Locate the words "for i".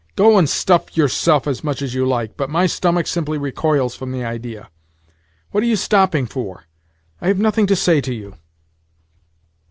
6.25-7.27